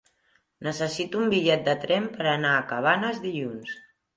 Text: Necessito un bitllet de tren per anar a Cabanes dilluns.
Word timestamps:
Necessito 0.67 1.19
un 1.25 1.29
bitllet 1.35 1.63
de 1.69 1.77
tren 1.85 2.09
per 2.17 2.27
anar 2.33 2.55
a 2.57 2.67
Cabanes 2.73 3.25
dilluns. 3.29 3.79